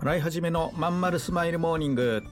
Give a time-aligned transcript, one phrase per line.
[0.00, 2.22] 洗い始めのまんまるスマイルモーニング。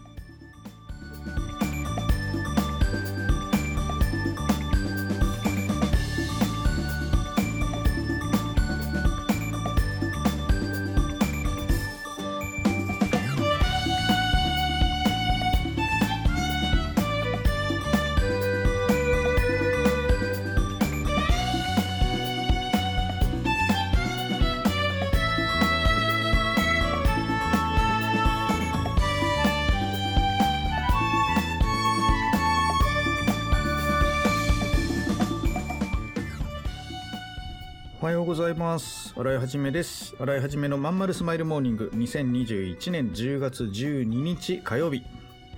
[38.26, 39.14] ございます。
[39.16, 40.16] 洗いはじめです。
[40.18, 41.92] 洗いはじめのまんまるスマイルモーニング。
[41.94, 45.04] 2021年10月12日火曜日。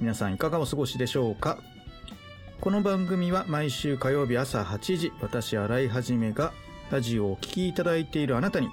[0.03, 1.59] 皆さんいかがお過ごしでしょうか？
[2.61, 6.53] この番組は毎週火曜日朝8時私洗いはじめが
[6.91, 8.69] ラジオをお聴きいただいているあなたに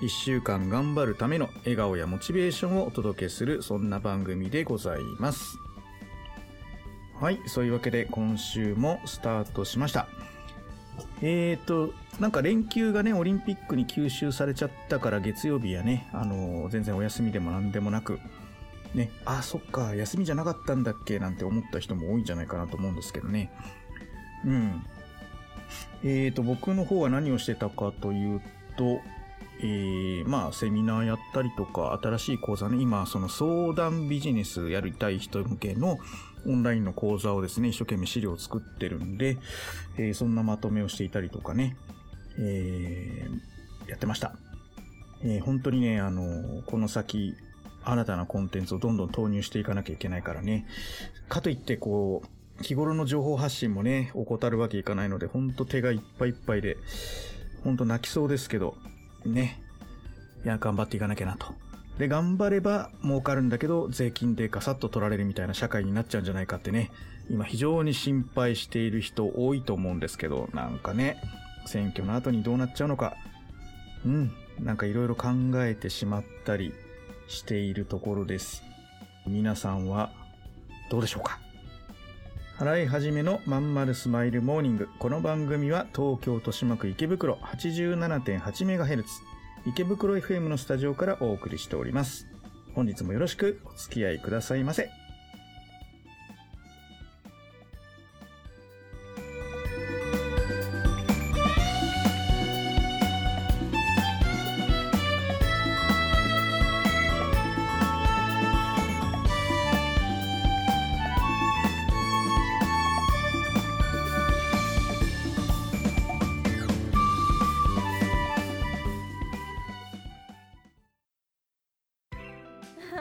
[0.00, 5.58] 1週間頑張るための笑顔やモチベーションをお届けするそんな番組でございます。
[7.20, 10.06] はいそういうわけで今週もスタートしました。
[11.22, 18.18] えーと、なんか連休がね、オリンピックに吸収されちゃったから月曜日やね、あのー全然お休みでもなんでもなく、
[18.94, 23.52] ね、あ、そっか、休みじゃなかったんだっけなんて思った人も多いんじゃないかなと思うんですけどね。
[24.46, 24.86] うん。
[26.02, 28.40] えーと、僕の方は何をしてたかという
[28.76, 29.00] と、
[29.62, 35.98] えー、まあ、セミナーやったりとか、新しい講座ね、今、その相談ビジネスやりたい人向けの
[36.46, 39.36] オンラインの講座をですね、一生懸命資料を作ってるんで、
[39.98, 41.76] えーそんなまとめをしていたりとかね、
[42.38, 44.36] えーやってました。
[45.22, 47.34] え本当にね、あのこの先、
[47.84, 50.66] 新たなコンテンツをどんどん投入していかなきゃいけないからね。
[51.28, 56.76] かといって、こう、日頃の情報発信もね、怠るわけいかないので、本当手がいっぱいいっぱいで、
[57.64, 58.76] 本当泣きそうですけど、
[59.26, 59.60] ね。
[60.44, 61.54] いや、頑張っていかなきゃなと。
[61.98, 66.90] で、頑張れば儲かるんだけど、税金でガサッと取られるみたいな社会になっちゃうんじゃないかってね、
[67.28, 71.20] 今非常に心配している人多いと思うんですけど、なんかね、
[71.66, 73.16] 選挙の後にどうなっちゃうのか、
[74.06, 76.72] うん、なんかいろいろ考えてしまったり
[77.28, 78.62] しているところです。
[79.26, 80.10] 皆さんは
[80.90, 81.38] どうでしょうか？
[82.60, 84.90] 洗い始めのまんまるスマイルモーニング。
[84.98, 89.02] この番組は東京豊島区池袋 87.8MHz
[89.64, 92.26] 池袋 FM のスタジオからお送りしております。
[92.74, 94.90] 本日もよろしくお付き合いくださいませ。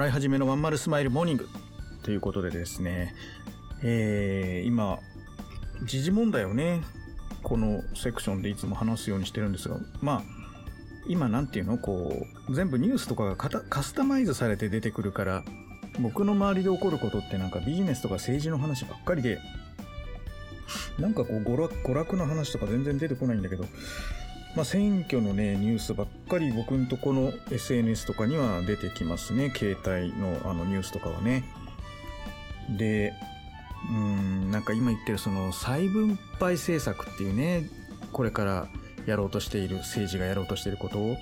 [0.00, 1.46] 払い始めのまんまるスマイルモーニング。
[2.02, 3.14] ということでですね、
[3.82, 4.98] えー、今、
[5.82, 6.80] 時事問題をね、
[7.42, 10.22] このセクションでいつも話すようにしてるんですが、まあ、
[11.06, 11.76] 今なんていうの？
[11.76, 15.44] こう、全部ニュースとかがカカスタマイズされて出てくるから、
[16.00, 19.38] 僕の周りで起こることってなんかビジネスとか政治の話ばっかりで、
[20.98, 23.66] なんかこう娯楽の話とか全然出てこないんだけど、
[24.56, 29.52] まあ、選挙のね、ニュースばっかり僕んとこの SNS とかには出てきますね。
[29.54, 31.44] 携帯のあのニュースとかはね。
[32.76, 33.12] で、
[33.88, 37.70] うん、なんか今言ってるその再分配政策っていうね、
[38.12, 38.68] これから
[39.06, 41.16] やろうとしている、政治がやろうとしていることを、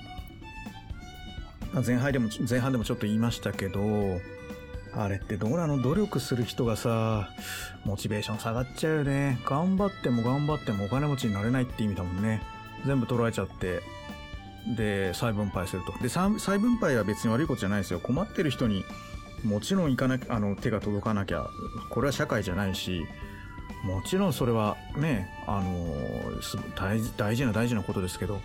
[1.71, 3.79] ま前半でも、前半でもちょっと言いましたけど、
[4.95, 5.79] あれってどうなの？
[5.81, 7.29] 努力する人がさ、
[7.85, 9.39] モチベーション下がっちゃうよね。
[9.45, 12.41] 頑張っても頑張ってもお金持ちになれないって意味だもんね。
[12.85, 13.81] 全部取られちゃって、
[14.75, 15.93] で、再分配すると。
[16.03, 17.99] で、再分配は別に悪いことじゃないですよ。
[17.99, 18.83] 困ってる人に
[19.43, 21.47] もちろん行かなきゃあの手が届かなきゃ
[21.89, 23.05] これは社会じゃないし
[23.83, 25.95] もちろんそれはねあの
[26.75, 28.41] 大事大事な大事なことですけど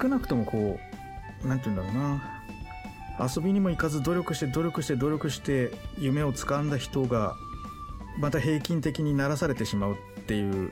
[0.00, 0.78] 少なくともこ
[1.44, 7.34] う何て言うんだろうな遊びにも行かず努力して努力して努力して夢を掴んだ人が
[8.18, 10.70] また平均的にならされてしまうっていう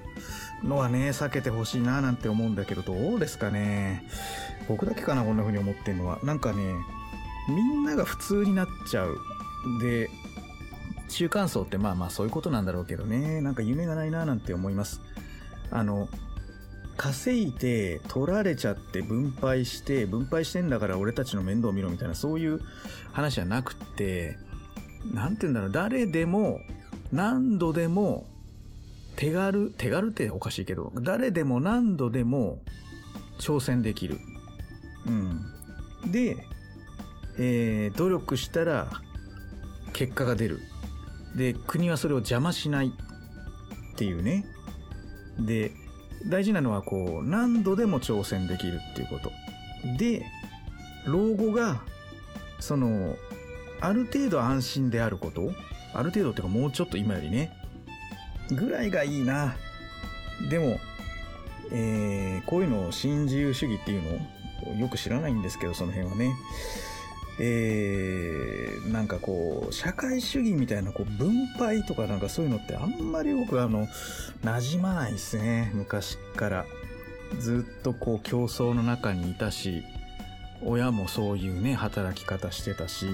[0.64, 4.06] のはね避けてほしいななんて思うんだけどどうですかね。
[4.68, 6.18] 僕だけかなこんな風に思ってんのは。
[6.22, 6.74] なんかね
[7.48, 9.18] みんなが普通になっちゃう。
[9.80, 10.10] で
[11.08, 13.40] 中間層ってまあまあそういうことなんだろうけどね。
[13.40, 15.00] なんか夢がないななんて思います。
[15.70, 16.08] あの
[16.96, 22.60] 稼いで取られちゃって分配して分配してんだから俺たちの面倒見ろみたいなそういう
[23.12, 24.36] 話じゃなくて
[25.14, 25.70] 何て言うんだろう。
[25.70, 26.60] 誰でも
[27.12, 28.26] 何度でも
[29.18, 32.60] 手軽手軽っておかしいけど誰でも何度でも
[33.40, 34.18] 挑戦できる。
[35.06, 36.12] うん。
[36.12, 36.36] で、
[37.36, 38.88] えー努力したら
[39.92, 40.60] 結果が出る。
[41.34, 44.46] で国はそれを邪魔しないっていうね。
[45.40, 45.72] で
[46.28, 49.32] 大事なのはこう何度でも挑戦できるっていうこと。
[49.98, 50.24] で
[51.06, 51.80] 老後が
[52.60, 53.16] その
[53.80, 55.50] ある程度安心であること。
[55.92, 57.57] ある程度っていうかもうちょっと今よりね
[58.52, 59.56] ぐらいがいいな。
[60.50, 60.80] でも、
[61.70, 66.34] えーこういうのを新自由主義っていうのをよく知らないんですけどその辺はね。
[67.40, 73.86] えーなんかこう社会主義みたいなこう分配とかなんかそういうのってあんまり僕あの
[74.42, 75.70] 馴染まないですね。
[75.74, 76.64] 昔から。
[77.40, 79.84] ずっとこう競争の中にいたし
[80.64, 83.06] 親もそういうね働き方してたし。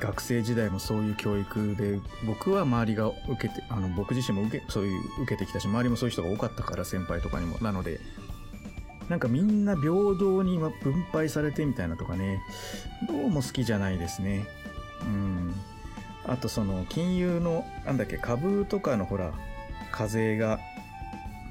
[0.00, 8.00] 学生時代もそういう教育で僕は周りが受けてあの僕自身も受けそういう受けてきたし周りもそういう人が多かったから先輩とかにもなので
[9.08, 10.72] なんかみんな平等に分
[11.12, 12.40] 配されてみたいなとかね
[13.08, 14.46] どうも好きじゃないですね。
[15.02, 15.54] うん。
[16.26, 19.32] あとその金融のなんだっけ株とかのほら
[19.90, 20.60] 課税が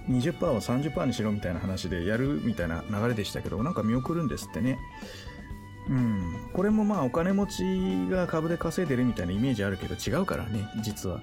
[0.10, 4.80] 20%を30%にしろみたいな話でやるみたいな流れでしたけどなんか見送るんですってね。
[5.90, 6.50] うん。
[6.54, 11.22] これもまあお金持ちが株で稼いでるみたいなイメージあるけど違うからね実は。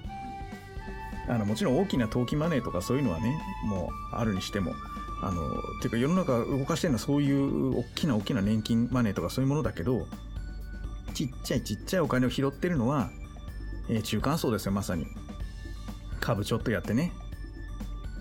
[1.29, 4.73] あのもちろん大きな投機マネーとかそういうのはねもうあるにしても。
[5.19, 5.41] あの
[5.81, 10.05] ていうか世の中動かしてるのはそういう大きな大きな年金マネーとかそういうものだけど
[11.15, 13.09] ちっちゃいちっちゃいお金を拾ってるのは、
[13.89, 15.07] えー中間層ですよまさに。
[16.19, 17.13] 株ちょっとやってね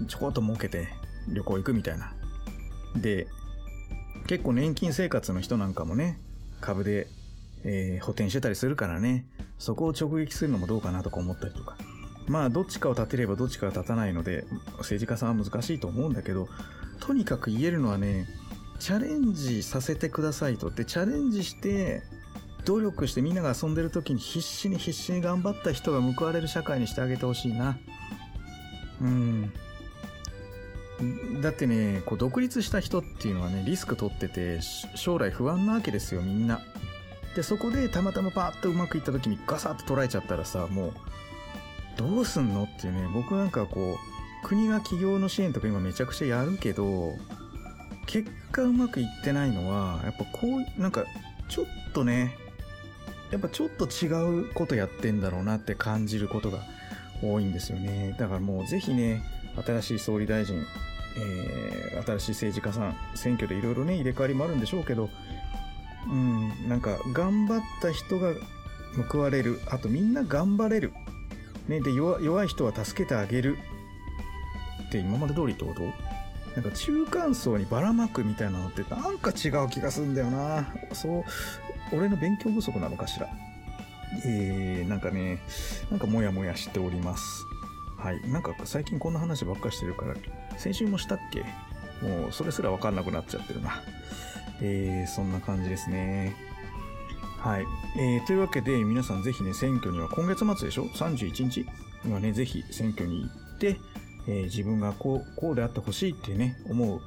[0.09, 0.89] ちょこっと儲けて
[1.29, 2.15] 旅行行くみたいな。
[2.97, 3.27] で
[4.27, 6.19] 結構年金生活の人なんかもね
[6.61, 7.09] 株で、
[7.65, 9.25] えー補填してたりするからね。
[9.59, 11.77] そこを直撃するのもどうかなとか思ったりとか。
[12.29, 14.45] まあどっちかを立てればどっちかは立たないので
[14.79, 16.49] 政治家さんは難しいと思うんだけど
[16.99, 18.27] とにかく言えるのはね
[18.81, 20.71] チャレンジさせてくださいと。
[20.71, 22.03] でチャレンジして
[22.65, 27.79] 努力してみんなが遊んでる時に必死に必死に頑張った人が報われる社会にしてあげてほしいな。
[29.01, 29.53] うん。
[31.43, 34.61] だってねこう独立した人っていうのはねリスク取ってて
[34.95, 36.61] 将来不安なわけですよみんな。
[37.35, 40.93] でそこでたまたまパーッとうまくいった時にガサッと捉えちゃったらさもう
[41.99, 43.99] どうすんのっていうね僕なんかこ
[44.45, 47.13] う国が企業の支援とか今めちゃくちゃやるけど
[48.07, 50.47] 結果うまくいってないのはやっぱこ
[50.79, 51.05] うなんか
[51.49, 52.39] ちょっとね
[53.31, 54.07] やっぱちょっと違
[54.43, 56.61] うことやってんだろうなって感じることが
[57.23, 58.15] 多いんですよね。
[58.19, 59.23] だからもうぜひね
[59.65, 60.65] 新しい総理大臣、
[61.17, 65.09] えー新しい政治家さん選挙でいろいろね入れ替わりもあるんでしょうけど
[66.09, 68.35] うんなんか頑張った人が
[69.11, 70.93] 報われるあとみんな頑張れる
[71.69, 73.59] ね、で弱弱い人は助けてあげる
[74.87, 75.83] って今まで通りってこと？
[76.55, 80.73] なんか中間層にばらまくみたいなのってなんか違う気がするんだよな。
[80.93, 81.25] そう
[81.93, 83.29] 俺の勉強不足なのかしら。
[84.25, 85.41] えー、なんかね
[85.91, 87.45] なんかモヤモヤしております。
[88.07, 88.21] はい。
[88.31, 90.15] なんか最近こんな話ばっかしてるから
[90.57, 91.41] 先週もしたっけ？
[92.07, 93.83] もうそれすら分かんなくなっちゃってるな。
[94.63, 96.37] えー、そんな感じですね。
[97.41, 97.65] はい、
[97.99, 101.67] えーというわけで皆さんぜひね選挙には今月末でしょ？31日
[102.05, 103.77] にはねぜひ選挙に行って、
[104.29, 107.01] えー自分がこうこうであってほしいってね思う、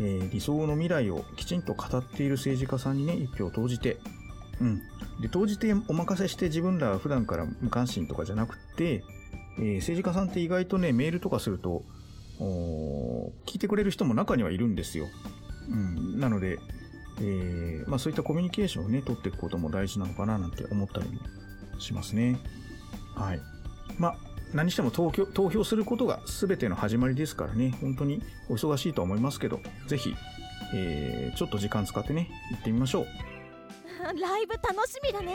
[0.00, 3.98] えー理想の未来をきちんと語っている政治家さんにね一票を投じて
[4.62, 4.80] うん。
[5.20, 9.04] で投じてお任せして自分らは普段から無関心とかじゃなくて、
[9.58, 11.82] えー政治家さんって意外とねメールとかすると
[12.38, 15.06] 聞いてくれる人も中にはいるんですよ、
[15.68, 16.58] うん、なので
[17.20, 21.20] えーまあ、そういったコミュニケーションをね、取っていくことも大事なのかななんて思ったりも
[21.80, 22.38] しますね。
[23.14, 23.40] はい。
[23.98, 24.16] まあ、
[24.54, 30.14] 何しても投票投票することが全ての始まりですからね、本当にお忙しいとは思いますけど、ぜひ、
[30.74, 33.06] えーちょっと時間使ってね、行ってみましょう。
[34.20, 35.34] ライブ楽しみだね。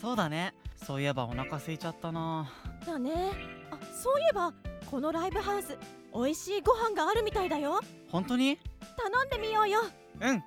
[0.00, 0.54] そうだね。
[0.76, 2.50] そういえばお腹空いちゃったな。
[2.84, 3.12] だね。
[3.12, 3.59] あ
[4.00, 4.54] そういえば
[4.90, 5.76] このライブハウス
[6.14, 7.80] 美味しいご飯があるみたいだよ。
[8.08, 8.58] 本当に？
[8.96, 9.80] 頼んでみようよ。
[10.20, 10.42] うん。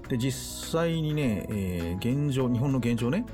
[0.09, 3.25] で、実際にね、えー現状、日本の現状ね、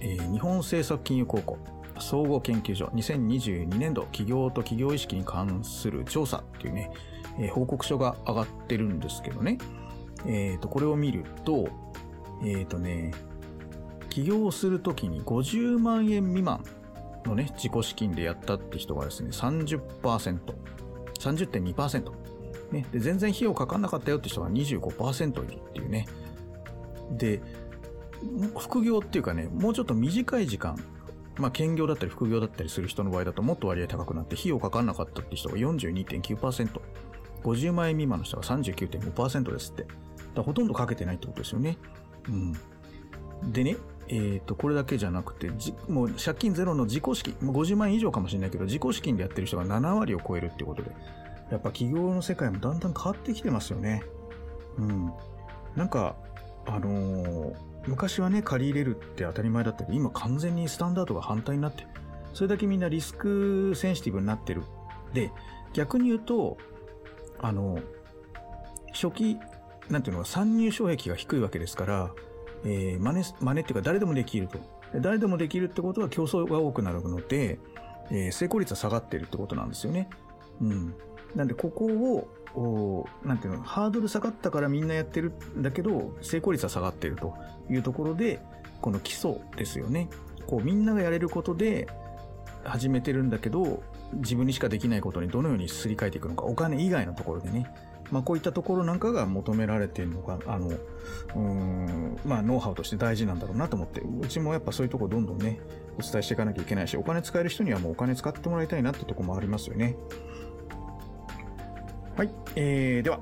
[0.00, 1.58] えー日本政策金融高校
[1.98, 6.90] 総合研究所2022年度企業と企業意識に関する調査っていうね、
[7.38, 9.58] えー報告書が上がってるんですけどね、
[10.26, 11.68] えーと、これを見ると、
[12.44, 13.12] えっ、とね、
[14.10, 16.62] 起業するときに50万円未満
[17.24, 19.80] のね、自己資金でやったって人がですね、30%、
[21.18, 22.21] 30.2%。
[22.72, 26.06] ね、で全然費用かかんなかったよって人が25%いるっていうね。
[27.10, 27.40] で、
[28.58, 30.76] 副業っていうかね、もうちょっと短い時間、
[31.38, 36.80] まあ、兼業だったり副業だったりする人の場合だともっと割合高くなって、費用かかんなかったって人が42.9%、
[37.44, 39.86] 50万円未満の人が39.5%ですって。
[40.34, 41.76] だほとんどかけてないってことですよね。
[42.28, 43.52] うん。
[43.52, 43.76] でね、
[44.08, 45.50] えっ、と、これだけじゃなくて、
[45.88, 50.90] もう借金ゼロの自己資金、もう50万円以上かもしれないけど、自己資金でやってる人が7割を超えるってことで、
[51.52, 54.02] やっぱ企業の世界もだんだん変わってきてますよね。
[54.78, 55.12] うん。
[55.76, 56.16] なんか、
[56.66, 57.56] あのー
[57.86, 61.88] 昔はね、借り入れるって当たり前だったけど、今完全にスタンダードが反対になってる、
[62.32, 64.62] それだけみんなリスクセンシティブになってる。
[65.12, 65.32] で、
[65.72, 66.58] 逆に言うと、
[67.40, 67.80] あの、
[68.92, 69.38] 初期、
[69.90, 72.10] なんていうのか、参入障壁が低いわけですから、
[72.64, 74.58] えー、真似、真似っていうか誰でもできると。
[75.00, 77.58] 誰でもできるってことは競争が多くなるので、
[78.10, 80.08] えー成功率は下がってるってことなんですよね。
[80.60, 80.94] うん。
[81.34, 87.34] なんで、ここを、おなんていうの、ハードル下がったからみんなやってるんだけど、成功率は下がってると
[87.70, 88.40] いうところで、
[88.80, 90.08] この基礎ですよね。
[90.46, 91.88] こう、みんながやれることで
[92.64, 93.82] 始めてるんだけど、
[94.14, 97.66] 自分にしかできないことにどのようにすり替えていくのか、お金以外のところでね。
[98.10, 100.70] まあ、こういったところなんかが求められてるのが、あの、
[101.34, 105.60] うん、まあ、ノウハウとして大事なんだろうなと思って、うちもやっぱそういうとこどんどんね、
[105.98, 109.96] お伝えしていかなきゃいけないし、お金使える人にはもうお金使ってもらいたいなってとこもありますよね。
[112.16, 113.20] はい、えー、では、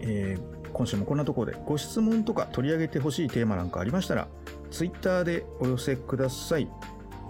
[0.00, 4.26] えー今週もこんなところでご質問とか取り上げてほしいテーマなんかありましたら、
[4.72, 6.68] ツイッターでお寄せください。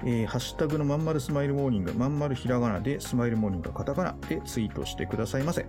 [0.03, 5.67] えーハッシュタグのまんまるスマイルモーニング、まんまるひらがなでスマイルモーニングカタカナでツイートしてくださいませ。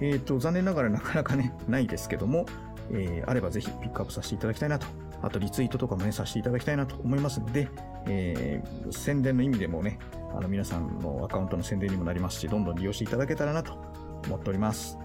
[0.00, 2.46] えっ、と、残念ながらなかなかね、ないですけども、
[2.90, 4.88] えーあればぜひピックアップさせていただきたいなと。
[5.22, 7.68] あとリツイートとかもね、させていただきたいなと思いますので、
[8.06, 10.00] えー宣伝の意味でもね、
[10.36, 13.87] あの皆さんのアカウントの宣伝にもなりますし、どんどん利用していただけたらなと
[14.26, 14.98] 思っております。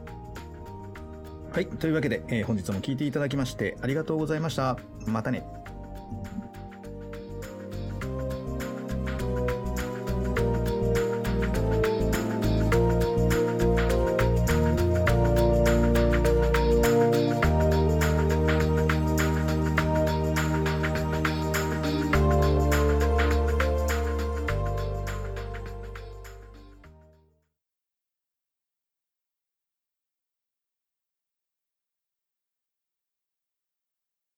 [1.51, 1.67] はい。
[1.67, 4.77] というわけで、えー本日も聴いていただきましてありがとうございました。
[5.05, 5.45] またね。